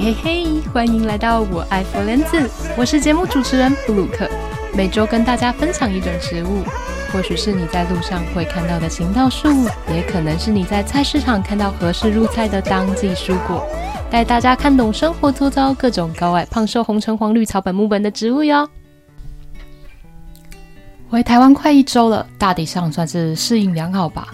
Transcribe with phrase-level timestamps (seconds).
[0.00, 4.30] 嘿嘿，欢迎来到我爱佛莲子，我是节目主持人布鲁克，
[4.72, 6.62] 每周跟大家分享一种植物，
[7.12, 9.48] 或许是你在路上会看到的行道树，
[9.92, 13.66] 也可能是你在菜市场看到合适入菜的当季蔬果，
[14.08, 18.68] 带大家看懂生活周遭各种高矮胖瘦红橙黄绿草本木本的植物哟。
[21.10, 24.28] 回台湾快一周了，大体上算是适应良好吧。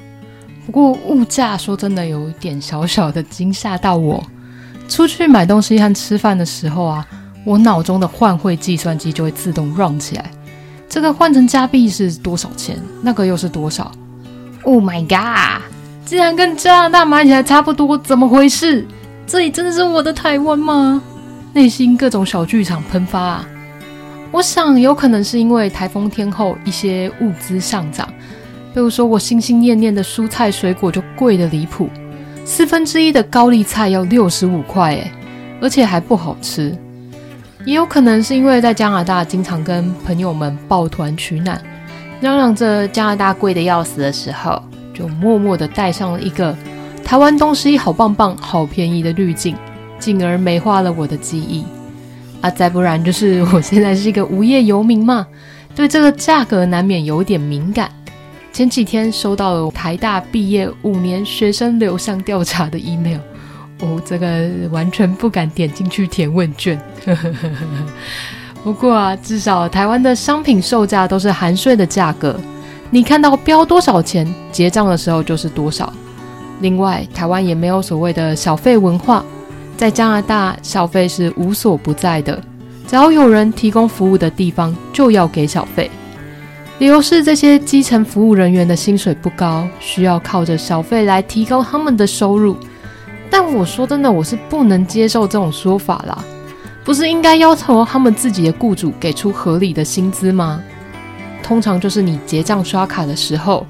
[0.66, 4.22] 不过物价说真的有一点小小的惊吓到我。
[4.88, 7.06] 出去买东西和吃饭的时候啊，
[7.44, 10.30] 我脑中的换汇计算机就会自动 run 起来。
[10.88, 12.76] 这个换成加币是多少钱？
[13.02, 13.90] 那个又是多少
[14.62, 15.62] ？Oh my god！
[16.04, 18.86] 竟然跟加拿大买起来差不多，怎么回事？
[19.26, 21.02] 这里真的是我的台湾吗？
[21.52, 23.48] 内心各种小剧场喷发啊！
[24.30, 28.08] 我想有可能是因为台风天后一些物资上涨，
[28.74, 31.88] 比如说我心心念念的蔬菜水果就贵的离谱。
[32.44, 35.10] 四分之一的高丽菜要六十五块诶，
[35.60, 36.76] 而且还不好吃。
[37.64, 41.58] 也有可能是因为在加拿大经常跟朋友们抱团取暖，
[42.20, 46.54] 嚷嚷着加拿大贵的要死的时候，就默默的带上了一个
[47.02, 49.56] 台湾东西好棒棒、好便宜的滤镜，
[49.98, 51.64] 进而美化了我的记忆。
[52.42, 55.26] 啊，再不然就是我现在是一个无业游民嘛，
[55.74, 57.90] 对这个价格难免有点敏感。
[58.54, 63.18] 前几天收到了台大毕业五年学生流向调查的 email，
[63.80, 66.80] 哦，这个完全不敢点进去填问卷。
[68.62, 72.38] 不过啊，至少台湾的商品售价都是含税的价格，
[72.90, 75.92] 你看到标多少钱，结账的时候就是多少。
[76.60, 79.24] 另外，台湾也没有所谓的小费文化，
[79.76, 82.40] 在加拿大小费是无所不在的，
[82.86, 85.90] 只要有人提供服务的地方就要给小费。
[86.80, 92.56] 理由是这些基层服务人员的薪水不高，需要靠着小费来提高他们的收入。
[93.30, 96.24] 但我说真的，我是不能接受这种说法啦。
[96.84, 100.60] 不是应该要求他们自己的雇主给出合理的薪资吗？
[101.44, 103.64] 通常就是你结账刷卡的时候，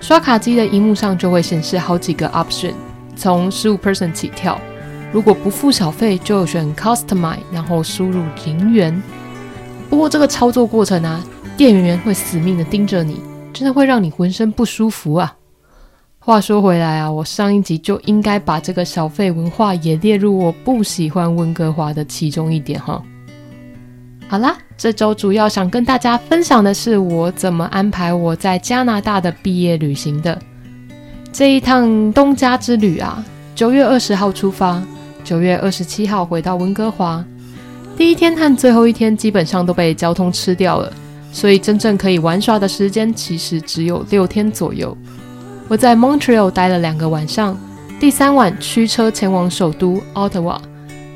[0.00, 2.72] 刷卡机的荧幕上就会显示好几个 option，
[3.14, 4.60] 从十五 percent 起跳。
[5.12, 9.00] 如果不付小费，就选 customize，然后输入零元。
[9.88, 11.20] 不过这个操作过程啊。
[11.60, 13.20] 店员会死命的盯着你，
[13.52, 15.36] 真的会让你浑身不舒服啊！
[16.18, 23.02] 话说回来啊，我上一集就应该把这个小费文化也列入我不喜欢温哥华的其中一点哈。
[24.26, 30.40] 好啦，这周主要想跟大家分享的是我怎么安排我在加拿大的毕业旅行的。
[31.30, 33.22] 这一趟东家之旅啊，
[33.54, 34.82] 九月二十号出发，
[35.22, 37.22] 九月二十七号回到温哥华。
[37.98, 40.90] 第一天和最后一天基本上都被交通吃掉了。
[41.32, 44.96] 所以真正可以玩耍的时间其实只有六天左右。
[45.68, 47.56] 我在 Montreal 待了两个晚上，
[48.00, 50.58] 第三晚驱车前往首都 Ottawa，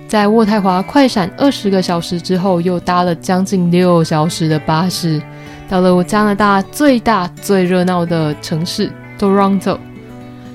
[0.07, 5.21] 在渥太华快闪二十个小时之后，又搭了将近六小时的巴士，
[5.69, 9.79] 到了我加拿大最大最热闹的城市 Toronto。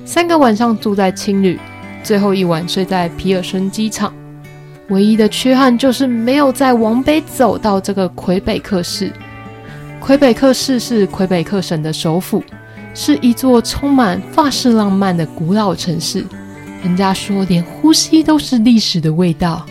[0.06, 1.58] 三个晚上住在青旅，
[2.02, 4.12] 最后一晚睡在皮尔森机场。
[4.88, 9.12] 唯一的缺憾就是没有再往北走到这个魁北克市。
[10.00, 12.42] 魁北克市是魁北克省的首府，
[12.94, 16.24] 是一座充满法式浪漫的古老城市。
[16.82, 19.64] 人家说，连呼吸都是历史的味道。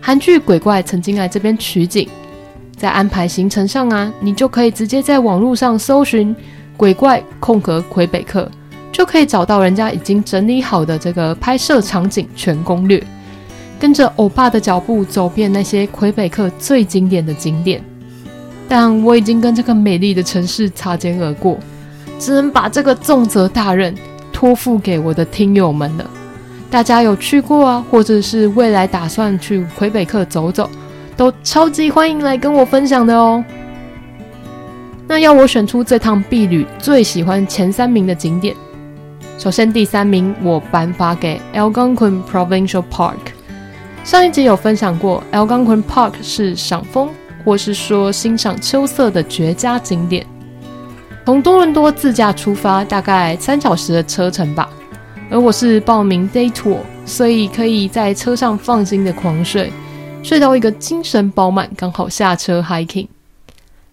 [0.00, 2.06] 韩剧《鬼怪》曾经来这边取景，
[2.76, 6.34] 在安排行程上啊，你就可以直接在网络上搜寻
[6.76, 8.50] “鬼怪空格魁北克”，
[8.92, 13.02] 就可以找到人家已经整理好的这个拍摄场景全攻略，
[13.78, 17.82] 跟着欧巴的脚步走遍那些魁北克最经典的景点。
[18.68, 21.58] 但我已经跟这个美丽的城市擦肩而过，
[22.18, 23.94] 只能把这个重责大任
[24.32, 26.08] 托付给我的听友们了。
[26.70, 30.68] 大家有去过啊，或者是未来打算去魁北克走走，
[31.16, 33.44] 都超级欢迎来跟我分享的哦。
[35.06, 38.56] 那要我选出这趟毕旅最喜欢前三名的景点，
[39.38, 43.18] 首先第三名我颁发给 Algonquin Provincial Park。
[44.02, 47.08] 上一集有分享过，Algonquin Park 是赏枫。
[47.44, 50.26] 或是说欣赏秋色的绝佳景点。
[51.24, 54.68] 从多伦多自驾出发，大概三小时的车程吧。
[55.30, 59.72] 而我是报名 day tour，所以可以在车上放心的狂睡，
[60.22, 63.08] 睡到一个精神饱满，刚好下车 hiking。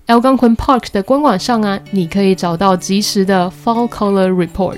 [0.08, 4.78] Algonquin Park 的官网上啊，你可以找到即时的 Fall Color Report，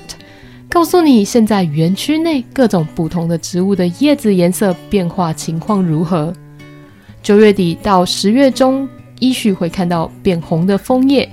[0.68, 6.32] 告诉你现在园区内各种不同的植物的叶子颜色变化情况如何。
[7.24, 8.86] 九月底到十月中，
[9.18, 11.26] 依序会看到变红的枫叶、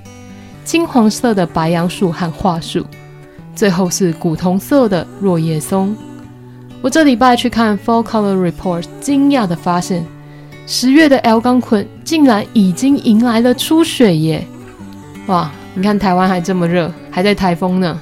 [0.64, 2.82] 金黄色的白杨树和桦树，
[3.54, 5.94] 最后是古铜色的落叶松。
[6.80, 10.02] 我这礼拜去看 Fall Color Report，惊讶地发现，
[10.66, 14.46] 十月的 lgonquin 竟然已经迎来了初雪耶！
[15.26, 18.00] 哇，你看台湾还这么热，还在台风呢。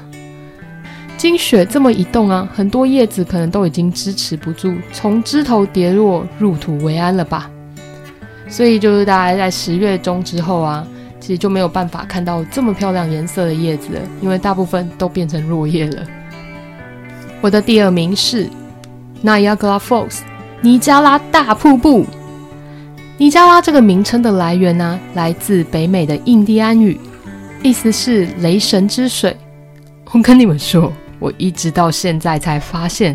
[1.16, 7.50] 经雪这么一动啊，很多叶子可能都已经支持不住，从枝头跌落，入土为安了吧？
[8.50, 10.86] 所以就是大家在十月中之后啊，
[11.20, 16.04] 其实就没有办法看到这么漂亮颜色的叶子了，因为大部分都变成落叶了。
[17.40, 18.48] 我的第二名是
[19.24, 20.18] Niagara Falls，
[20.60, 22.04] 尼加拉大瀑布。
[23.16, 26.98] 尼加拉这个名称的来源呢、来自北美的印第安语，
[27.62, 29.36] 意思是雷神之水。
[30.10, 30.92] 我跟你们说。
[31.18, 33.14] 我一直到现在才发现，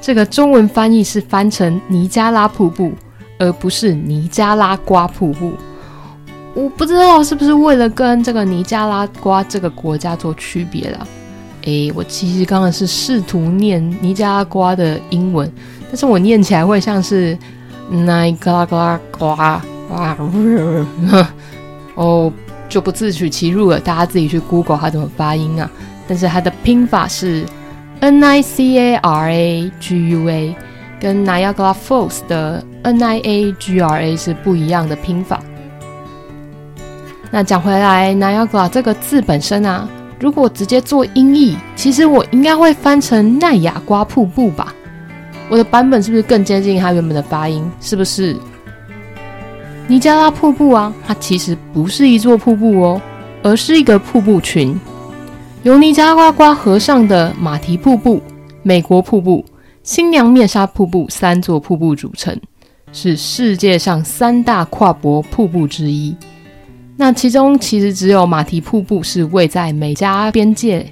[0.00, 2.94] 这个中文翻译是翻成尼加拉瀑布，
[3.38, 5.52] 而不是尼加拉瓜瀑布。
[6.54, 11.06] 我不知道是不是为了跟这个尼加拉瓜这个国家做区别了。
[11.62, 15.52] 诶，我其实刚刚是试图念尼加拉瓜的英文，
[15.88, 17.36] 但是我念起来会像是
[17.90, 18.06] 尼
[18.40, 19.00] 加拉瓜
[19.90, 20.16] 哇，
[21.94, 22.32] 哦，
[22.68, 23.78] 就不自取其辱了。
[23.78, 25.70] 大家自己去 Google 它怎么发音啊。
[26.08, 27.44] 但是它的拼法是
[27.98, 30.54] N I C A R A G U A，
[31.00, 35.42] 跟 Niagara Falls 的 N I A G R A 是不一样的拼法。
[37.30, 39.88] 那讲回来，Niagara 这个字本身啊，
[40.18, 44.72] 如果直接做音译，其实我应该会翻成奈亚瓜瀑布吧？
[45.48, 47.68] 我的版本是不是更接近它原本的发音？
[47.80, 48.36] 是不是？
[49.88, 53.00] 尼加拉瀑布啊，它其实不是一座瀑布哦，
[53.42, 54.78] 而是一个瀑布群。
[55.62, 58.22] 由尼加拉瓜河上的马蹄瀑布、
[58.62, 59.44] 美国瀑布、
[59.86, 62.36] 新娘面纱瀑布三座瀑布组成，
[62.92, 66.12] 是世界上三大跨国瀑布之一。
[66.96, 70.84] 那其中其实只有马蹄瀑布是位在美加边界，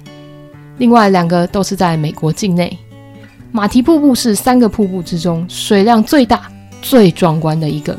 [0.77, 2.79] 另外两个都是在美国境内。
[3.51, 6.49] 马蹄瀑布是三个瀑布之中水量最大、
[6.81, 7.97] 最壮观的一个。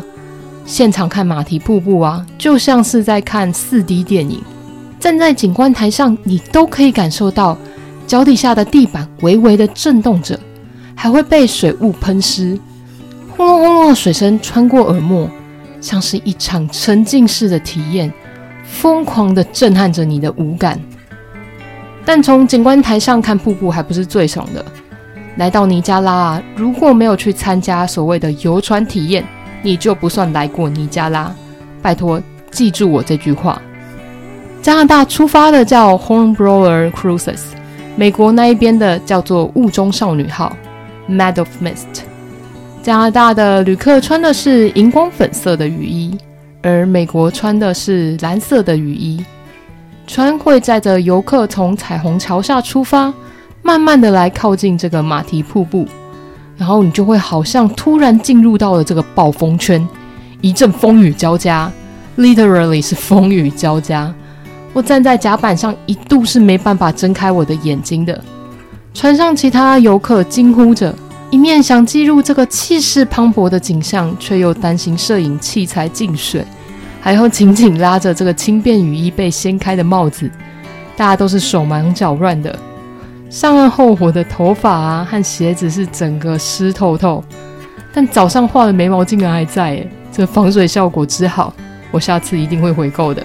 [0.65, 4.43] 现场看马蹄瀑布啊，就像是在看 4D 电影。
[4.99, 7.55] 站在景观台上，你都可以感受到
[8.07, 10.41] 脚底下的地板微微的震动着，
[10.97, 12.59] 还会被水雾喷湿，
[13.37, 15.31] 轰隆轰隆的水声穿过耳膜，
[15.81, 18.13] 像是一场沉浸式的体验，
[18.65, 20.81] 疯狂的震撼着你的五感。
[22.05, 24.65] 但从景观台上看瀑布还不是最爽的，
[25.37, 29.25] 来到尼加拉啊，如果没有去参加所谓的游船体验，
[29.63, 31.33] 你就不算来过尼加拉。
[31.83, 32.21] 拜托，
[32.51, 33.61] 记住我这句话。
[34.63, 37.41] 加拿大出发的叫 Hornblower Cruises，
[37.97, 40.57] 美国那一边的叫做雾中少女号
[41.09, 42.03] Mad of Mist。
[42.83, 46.17] 加拿大的旅客穿的是荧光粉色的雨衣，
[46.63, 49.25] 而美国穿的是蓝色的雨衣。
[50.07, 53.13] 船会载着游客从彩虹桥下出发，
[53.63, 55.85] 慢慢的来靠近这个马蹄瀑布，
[56.57, 59.85] 然后你就会好像突然进入到了这个暴风圈，
[60.41, 61.69] 一阵风雨交加
[62.17, 64.15] ，literally 是风雨交加。
[64.73, 68.23] 我站在甲板上，一度是没办法睁开我的眼睛的。
[68.97, 70.93] 船上其他游客惊呼着，
[71.31, 76.43] 一面想记录这个气势磅礴的景象，却又担心摄影器材进水，
[76.99, 80.31] 还要紧紧拉着这个轻便雨衣被掀开的帽子。
[80.97, 82.59] 大家都是手忙脚乱的。
[83.29, 87.23] 上岸后，我的头发啊和鞋子是整个湿透透，
[87.93, 91.53] 但早上画的眉毛竟然还在，诶，这防水效果之好，
[91.91, 93.23] 我下次一定会回购的。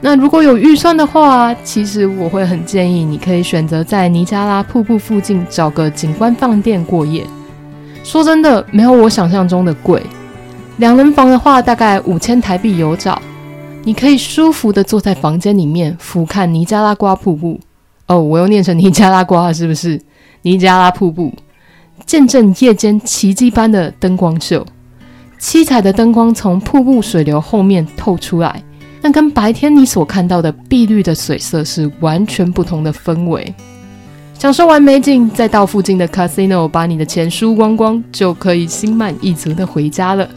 [0.00, 7.26] 那如果有预算的话，其实我会很建议你可以选择在尼加拉瀑布附近找个景观饭店过夜。
[8.04, 10.00] 说真的，没有我想象中的贵。
[10.76, 13.20] 两人房的话，大概五千台币有找。
[13.82, 17.58] 你可以舒服的坐在房间里面，俯瞰尼加拉瓜瀑布。
[18.06, 20.00] 哦，我又念成尼加拉瓜了，是不是？
[20.42, 21.34] 尼加拉瀑布，
[22.06, 24.64] 见证夜间奇迹般的灯光秀。
[25.38, 28.62] 七彩的灯光从瀑布水流后面透出来。
[29.00, 33.54] 那跟白天你所看到的碧绿的水色是完全不同的氛围。
[34.34, 40.28] 享受完美景，再到附近的 casino 把你的钱输光光，就可以心满意足的回家了。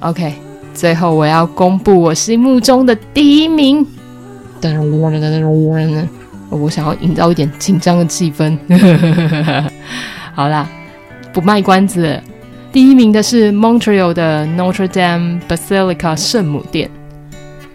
[0.00, 0.34] OK，
[0.72, 3.84] 最后我要公布我心目中的第一名。
[6.50, 8.56] 我想要营造一点紧张的气氛。
[10.32, 10.68] 好啦，
[11.32, 12.20] 不卖关子。
[12.78, 16.88] 第一名的是 Montreal 的 Notre Dame Basilica 圣母殿。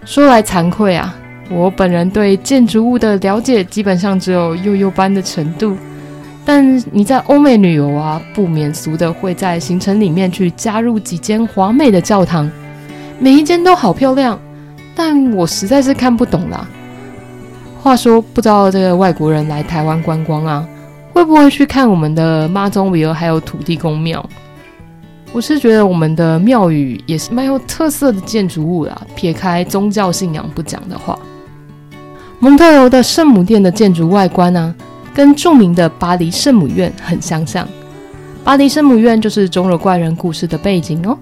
[0.06, 1.14] 说来惭愧啊，
[1.50, 5.76] 我本人对建筑物的了解基本上只有幼幼班的程度。
[6.46, 12.50] 但你在欧美旅游啊，不免俗的会在行程里面去加入几间华美的教堂，
[13.20, 14.40] 每一间都好漂亮，
[14.96, 16.66] 但我实在是看不懂啦。
[17.82, 20.66] 话说，不知道这个外国人来台湾观光啊，
[21.12, 24.26] 会不会去看我们的妈祖庙还有土地公庙？
[25.34, 29.02] 我是觉得我们的庙宇也是蛮有特色的建筑物啦。
[29.16, 31.18] 撇开宗教信仰不讲的话，
[32.40, 37.68] 蒙特娄的圣母殿的建筑外观呢、啊，跟著名的巴黎圣母院很相像。
[38.44, 41.18] 巴黎圣母院就是钟楼怪人故事的背景哦。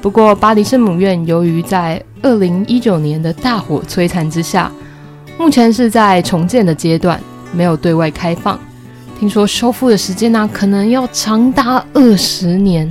[0.00, 4.72] 不过，巴黎圣母院由于在二零一九年的大火摧残之下，
[5.36, 7.20] 目前是在重建的阶段，
[7.52, 8.58] 没有对外开放。
[9.20, 12.90] 听说修复的时间呢、可能要长达二十年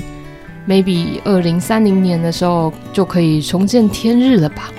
[0.68, 4.72] ，maybe 二零三零年的时候就可以重见天日了吧？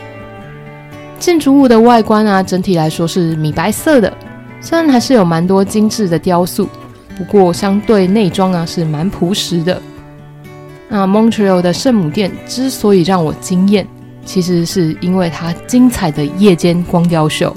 [1.18, 4.12] 建筑物的外观啊，整体来说是米白色的，
[4.60, 6.68] 虽然还是有蛮多精致的雕塑。
[7.16, 9.80] 不过，相对内装啊是蛮朴实的。
[10.88, 13.86] 那 Montreal 的圣母殿之所以让我惊艳，
[14.24, 17.56] 其实是因为它精彩的夜间光雕秀，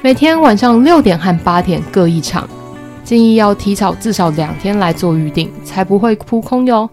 [0.00, 2.48] 每天晚上六点和八点各一场，
[3.04, 6.88] 建议要提早至少两天来做预定，才不会扑空哟。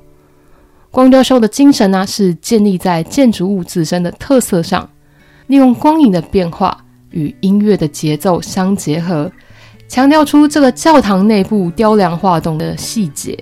[0.91, 4.89] 光雕秀的精神呢、是建立在建筑物自身的特色上，
[5.48, 6.75] 利用光影的变化
[7.12, 9.31] 与音乐的节奏相结合。
[9.88, 13.38] 强调出这个教堂内部雕梁画栋的细节。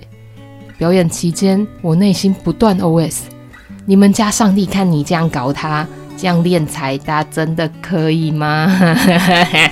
[0.76, 3.22] 表演期间，我内心不断 OS：“
[3.84, 5.86] 你们家上帝看你这样搞他，
[6.16, 8.70] 这样敛财，他真的可以吗？”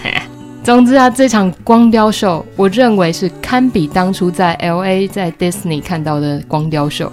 [0.65, 7.13] 总之啊，这场光雕秀，我认为是堪比当初在 LA 在 Disney 看到的光雕秀。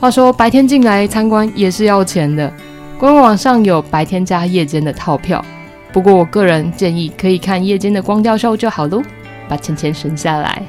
[0.00, 2.52] 话说，白天进来参观也是要钱的，
[2.96, 5.44] 官网上有白天加夜间的套票。
[5.92, 9.02] 不过，我个人建议可以看夜间的光雕秀就好喽，
[9.48, 10.62] 把钱钱省下来。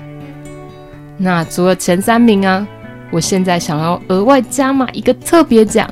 [1.15, 2.65] 那除了前三名啊，
[3.11, 5.87] 我现在想要额外加码一个特别奖，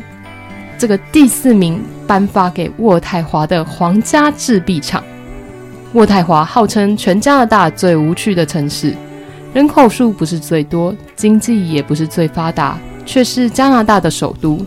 [0.75, 5.03] 这个第四名颁发给渥太华的皇家制币厂。
[5.93, 8.95] 渥太华号称全加拿大最无趣的城市，
[9.53, 14.63] 人口数不是最多，经济也不是最发达，却是加拿大的首都。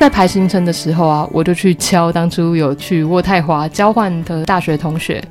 [0.00, 5.22] 在排行程的时候啊，我就去敲当初有去渥太华交换的大学同学，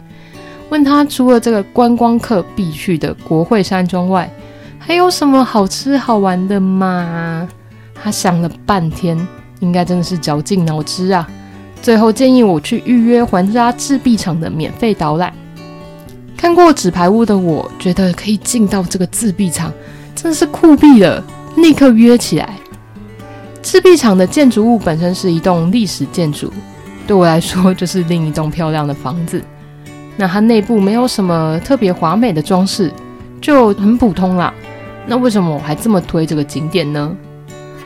[0.70, 4.32] 问他除了这个观光客必去的国会山庄外，
[4.80, 7.46] 还有什么好吃好玩的吗？
[7.94, 9.28] 他想了半天，
[9.60, 11.28] 应该真的是绞尽脑汁啊，
[11.82, 15.34] 最后建议我去预约皇家制币厂的免费导览。
[16.38, 19.72] 看过纸牌屋的我，觉得可以进到这个制币厂，
[20.16, 21.22] 真的是酷毙了，
[21.62, 22.56] 立刻约起来。
[23.62, 26.52] 制币厂的建筑物本身是一栋历史建筑，
[27.06, 29.42] 对我来说就是另一栋漂亮的房子。
[30.18, 32.92] 那它内部没有什么特别华美的装饰，
[33.40, 34.54] 就很普通啦。
[35.06, 37.16] 那为什么我还这么推这个景点呢？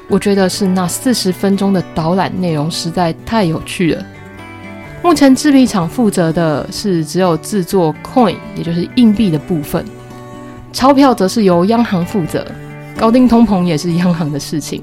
[0.07, 4.05] 我觉得是那四十分钟的导览内容实在太有趣了。
[5.01, 9.83] 目前制币厂负责的是只有制作 coin，也就是硬币的部分，
[10.73, 12.45] 钞票则是由央行负责，
[12.97, 14.81] 高定通膨也是央行的事情。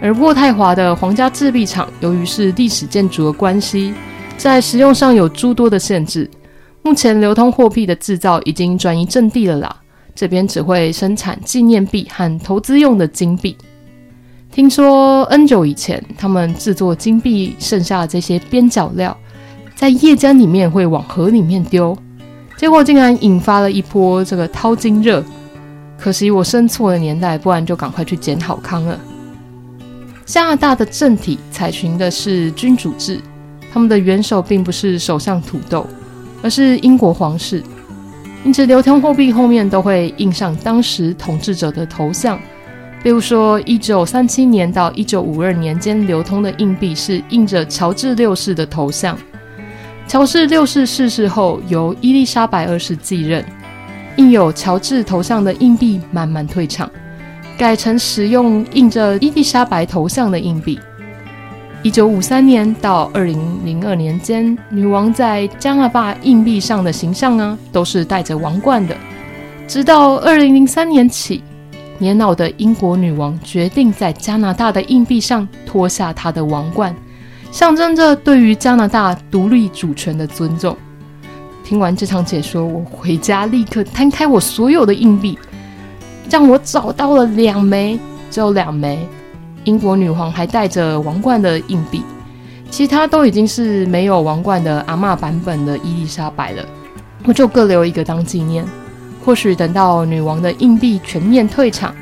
[0.00, 3.92] 而渥太华的皇家制币厂，由于是历史建筑的关系，
[4.36, 6.30] 在使用上有诸多的限制。
[6.82, 9.76] 目前流通货币的制造已经转移阵地了啦，
[10.14, 13.56] 这边只会生产纪念币和投资用的金币。
[14.50, 19.14] 听说 N 久以前，他们制作金币剩下的这些边角料，
[19.74, 21.98] 在夜间里面会往河里面丢，
[22.56, 25.22] 结果竟然引发了一波这个淘金热。
[25.98, 28.98] 可惜我生错了年代，不然就赶快去捡好康了。
[30.24, 33.20] 加拿大的政体采取的是君主制，
[33.72, 35.86] 他们的元首并不是首相土豆，
[36.42, 37.62] 而是英国皇室。
[38.44, 42.38] 因此，流通货币后面都会印上当时统治者的头像。
[43.02, 49.16] 比如说，一九三七年到一九五二年间流通的硬币是印着乔治六世的头像。
[50.06, 53.44] 乔治六世逝世后，由伊丽莎白二世继任，
[54.18, 56.88] 印有乔治头像的硬币慢慢退场。
[57.56, 60.78] 改成使用印着伊丽莎白头像的硬币。
[61.82, 68.96] 一九五三年到二零零二年间，女王在加拿大硬币上的形象呢，都是戴着王冠的。
[69.66, 71.42] 直到二零零三年起，
[71.98, 76.94] 年老的英国女王决定在加拿大的硬币上脱下她的王冠，
[77.50, 80.76] 象征着对于加拿大独立主权的尊重。
[81.68, 85.38] 听完这场解说，我回家立刻摊开我所有的硬币。
[86.30, 87.98] 让我找到了两枚，
[88.30, 89.06] 只有两枚。
[89.64, 92.02] 英国女皇还戴着王冠的硬币，
[92.70, 96.64] 其他都已经是没有王冠的阿嬷版本的伊丽莎白了。
[97.24, 98.64] 我就各留一个当纪念。
[99.22, 101.94] 或许等到女王的硬币全面退场，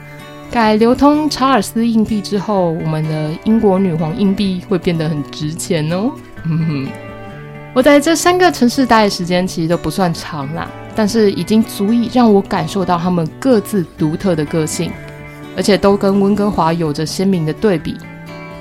[0.48, 6.12] 改流通查尔斯硬币之后，我们的英国女皇硬币会变得很值钱哦。
[6.44, 6.88] 嗯哼。
[7.76, 14.90] 我在这三个城市待的时间其实都不算长啦，但是已经足以让我感受到他们各自独特的个性，
[15.54, 17.94] 而且都跟温哥华有着鲜明的对比。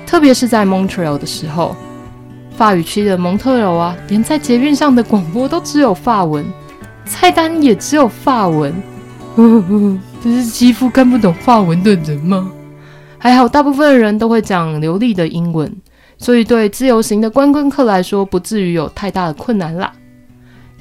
[0.04, 1.74] 特别是在 Montreal 的时候，
[2.58, 6.44] 法语区的蒙特娄啊，连在捷运上的广播都只有法文，
[7.06, 8.70] 菜单也只有法文。
[10.22, 12.50] 这是欺负看不懂法文的人吗？
[13.16, 15.74] 还好，大部分人都会讲流利的英文。
[16.18, 19.92] 所以，对自由行的观光客来说，不至于有太大的困难啦。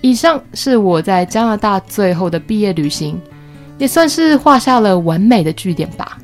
[0.01, 3.19] 以上是我在加拿大最后的毕业旅行，
[3.77, 6.17] 也算是画下了完美的句点吧。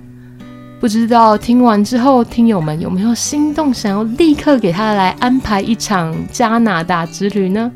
[0.79, 7.71] 不知道听完之后，听友们有没有心动，想要立刻给他来安排一场加拿大之旅呢？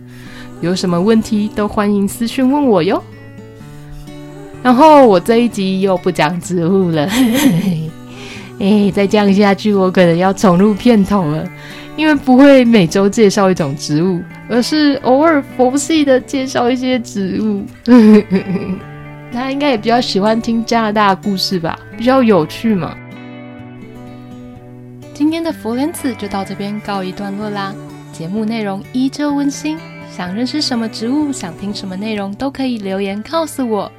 [0.62, 3.04] 有什么问题都欢迎私讯问我哟。
[4.64, 7.08] 然后我这一集又不讲植物了。
[8.60, 11.46] 哎，再这样下去，我可能要重录片头了，
[11.98, 17.66] 因为不会每周介绍一种植物，而是偶尔佛系的介绍一些植物。
[19.34, 22.96] 大家应该也比较喜欢听加拿大的故事吧，比较有趣嘛。
[25.14, 27.74] 今天的佛莲子就到这边告一段落啦，
[28.14, 29.78] 节目内容依旧温馨，
[30.10, 33.92] 想认识什么植物，想听什么内容，都可以留言告诉我。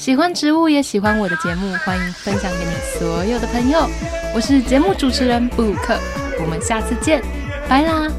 [0.00, 3.86] 喜欢植物也喜欢我的节目，欢迎分享给你所有的朋友。
[4.34, 5.94] 我是节目主持人布鲁克，
[6.40, 7.22] 我们下次见，
[7.68, 8.10] 拜啦。